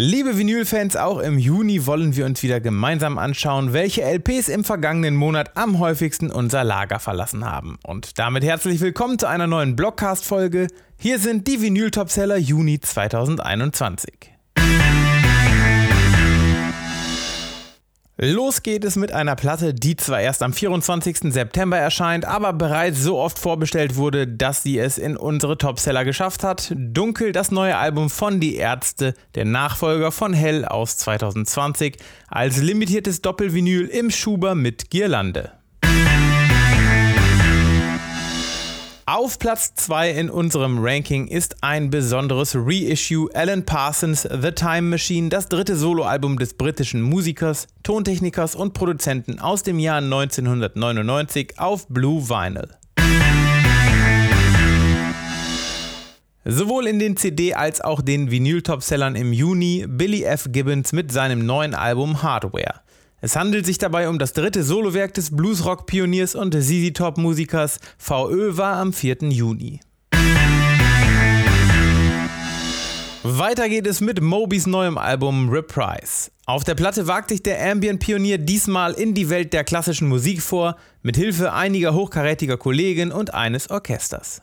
Liebe 0.00 0.38
Vinylfans, 0.38 0.94
auch 0.94 1.18
im 1.18 1.40
Juni 1.40 1.84
wollen 1.84 2.14
wir 2.14 2.24
uns 2.24 2.44
wieder 2.44 2.60
gemeinsam 2.60 3.18
anschauen, 3.18 3.72
welche 3.72 4.02
LPs 4.02 4.48
im 4.48 4.62
vergangenen 4.62 5.16
Monat 5.16 5.56
am 5.56 5.80
häufigsten 5.80 6.30
unser 6.30 6.62
Lager 6.62 7.00
verlassen 7.00 7.44
haben. 7.44 7.80
Und 7.84 8.16
damit 8.20 8.44
herzlich 8.44 8.80
willkommen 8.80 9.18
zu 9.18 9.26
einer 9.26 9.48
neuen 9.48 9.74
Blogcast-Folge. 9.74 10.68
Hier 10.98 11.18
sind 11.18 11.48
die 11.48 11.60
Vinyl-Topseller 11.60 12.36
Juni 12.36 12.78
2021. 12.78 14.37
Los 18.20 18.64
geht 18.64 18.84
es 18.84 18.96
mit 18.96 19.12
einer 19.12 19.36
Platte, 19.36 19.72
die 19.72 19.94
zwar 19.94 20.20
erst 20.20 20.42
am 20.42 20.52
24. 20.52 21.32
September 21.32 21.78
erscheint, 21.78 22.24
aber 22.24 22.52
bereits 22.52 23.00
so 23.00 23.16
oft 23.16 23.38
vorbestellt 23.38 23.94
wurde, 23.94 24.26
dass 24.26 24.64
sie 24.64 24.76
es 24.76 24.98
in 24.98 25.16
unsere 25.16 25.56
Topseller 25.56 26.04
geschafft 26.04 26.42
hat. 26.42 26.72
Dunkel, 26.76 27.30
das 27.30 27.52
neue 27.52 27.76
Album 27.76 28.10
von 28.10 28.40
Die 28.40 28.56
Ärzte, 28.56 29.14
der 29.36 29.44
Nachfolger 29.44 30.10
von 30.10 30.32
Hell 30.32 30.64
aus 30.64 30.96
2020, 30.96 31.98
als 32.26 32.60
limitiertes 32.60 33.22
Doppelvinyl 33.22 33.86
im 33.86 34.10
Schuber 34.10 34.56
mit 34.56 34.90
Girlande. 34.90 35.52
Auf 39.10 39.38
Platz 39.38 39.72
2 39.74 40.10
in 40.10 40.28
unserem 40.28 40.84
Ranking 40.84 41.28
ist 41.28 41.62
ein 41.62 41.88
besonderes 41.88 42.54
Reissue 42.54 43.30
Alan 43.32 43.64
Parsons 43.64 44.28
The 44.30 44.52
Time 44.52 44.82
Machine, 44.82 45.30
das 45.30 45.48
dritte 45.48 45.76
Soloalbum 45.76 46.38
des 46.38 46.52
britischen 46.52 47.00
Musikers, 47.00 47.68
Tontechnikers 47.82 48.54
und 48.54 48.74
Produzenten 48.74 49.38
aus 49.38 49.62
dem 49.62 49.78
Jahr 49.78 50.02
1999 50.02 51.58
auf 51.58 51.88
Blue 51.88 52.28
Vinyl. 52.28 52.68
Sowohl 56.44 56.86
in 56.86 56.98
den 56.98 57.16
CD- 57.16 57.54
als 57.54 57.80
auch 57.80 58.02
den 58.02 58.30
Vinyl-Topsellern 58.30 59.16
im 59.16 59.32
Juni 59.32 59.86
Billy 59.88 60.24
F. 60.24 60.48
Gibbons 60.52 60.92
mit 60.92 61.10
seinem 61.12 61.46
neuen 61.46 61.74
Album 61.74 62.22
Hardware. 62.22 62.82
Es 63.20 63.34
handelt 63.34 63.66
sich 63.66 63.78
dabei 63.78 64.08
um 64.08 64.20
das 64.20 64.32
dritte 64.32 64.62
Solowerk 64.62 65.12
des 65.12 65.34
Bluesrock-Pioniers 65.34 66.36
und 66.36 66.54
ZZ 66.54 66.92
Top-Musikers. 66.94 67.80
VÖ 67.98 68.56
war 68.56 68.76
am 68.76 68.92
4. 68.92 69.16
Juni. 69.30 69.80
Weiter 73.24 73.68
geht 73.68 73.88
es 73.88 74.00
mit 74.00 74.20
Mobys 74.20 74.68
neuem 74.68 74.96
Album 74.96 75.50
Reprise. 75.50 76.30
Auf 76.46 76.62
der 76.62 76.76
Platte 76.76 77.08
wagt 77.08 77.30
sich 77.30 77.42
der 77.42 77.60
Ambient-Pionier 77.72 78.38
diesmal 78.38 78.92
in 78.92 79.14
die 79.14 79.28
Welt 79.30 79.52
der 79.52 79.64
klassischen 79.64 80.08
Musik 80.08 80.40
vor, 80.40 80.76
mit 81.02 81.16
Hilfe 81.16 81.52
einiger 81.52 81.94
hochkarätiger 81.94 82.56
Kollegen 82.56 83.10
und 83.10 83.34
eines 83.34 83.68
Orchesters. 83.68 84.42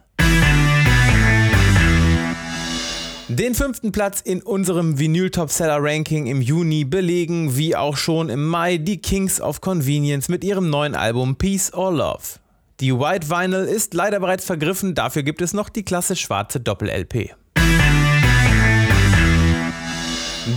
Den 3.27 3.55
fünften 3.55 3.91
Platz 3.91 4.21
in 4.21 4.43
unserem 4.43 4.99
Vinyl 4.99 5.31
Topseller 5.31 5.79
Ranking 5.79 6.27
im 6.27 6.41
Juni 6.41 6.85
belegen, 6.85 7.57
wie 7.57 7.75
auch 7.75 7.97
schon 7.97 8.29
im 8.29 8.45
Mai, 8.45 8.77
die 8.77 9.01
Kings 9.01 9.41
of 9.41 9.61
Convenience 9.61 10.29
mit 10.29 10.43
ihrem 10.43 10.69
neuen 10.69 10.93
Album 10.93 11.35
Peace 11.35 11.73
or 11.73 11.91
Love. 11.91 12.39
Die 12.81 12.93
White 12.93 13.27
Vinyl 13.27 13.65
ist 13.65 13.95
leider 13.95 14.19
bereits 14.19 14.45
vergriffen, 14.45 14.93
dafür 14.93 15.23
gibt 15.23 15.41
es 15.41 15.53
noch 15.53 15.69
die 15.69 15.81
klasse 15.81 16.15
schwarze 16.15 16.59
Doppel-LP. 16.59 17.31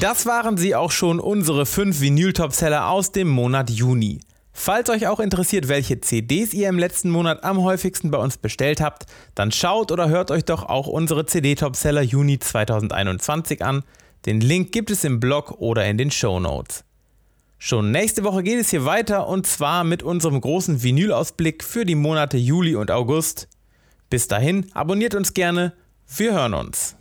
Das 0.01 0.27
waren 0.27 0.59
sie 0.59 0.75
auch 0.75 0.91
schon, 0.91 1.21
unsere 1.21 1.65
fünf 1.65 2.03
Vinyl-Topseller 2.03 2.91
aus 2.91 3.13
dem 3.13 3.29
Monat 3.29 3.71
Juni. 3.71 4.21
Falls 4.61 4.91
euch 4.91 5.07
auch 5.07 5.21
interessiert, 5.21 5.69
welche 5.69 6.01
CDs 6.01 6.53
ihr 6.53 6.69
im 6.69 6.81
letzten 6.81 7.11
Monat 7.11 7.45
am 7.45 7.63
häufigsten 7.63 8.11
bei 8.11 8.19
uns 8.19 8.39
bestellt 8.39 8.81
habt, 8.81 9.07
dann 9.37 9.53
schaut 9.53 9.93
oder 9.93 10.09
hört 10.09 10.33
euch 10.33 10.45
doch 10.45 10.65
auch 10.65 10.89
unsere 10.89 11.27
CD-Topseller 11.27 12.03
Juni 12.03 12.41
2021 12.41 13.65
an. 13.65 13.85
Den 14.27 14.41
Link 14.41 14.73
gibt 14.73 14.91
es 14.91 15.05
im 15.05 15.21
Blog 15.21 15.53
oder 15.61 15.87
in 15.87 15.97
den 15.97 16.11
Show 16.11 16.41
Notes. 16.41 16.83
Schon 17.59 17.93
nächste 17.93 18.25
Woche 18.25 18.43
geht 18.43 18.59
es 18.59 18.71
hier 18.71 18.85
weiter 18.85 19.29
und 19.29 19.47
zwar 19.47 19.85
mit 19.85 20.03
unserem 20.03 20.41
großen 20.41 20.83
Vinyl-Ausblick 20.83 21.63
für 21.63 21.87
die 21.87 21.95
Monate 21.95 22.37
Juli 22.37 22.75
und 22.75 22.91
August. 22.91 23.49
Bis 24.11 24.27
dahin, 24.27 24.67
abonniert 24.75 25.15
uns 25.15 25.35
gerne. 25.35 25.73
Wir 26.17 26.33
hören 26.33 26.55
uns. 26.55 26.97